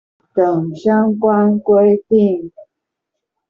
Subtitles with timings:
[0.33, 2.51] 等相關規定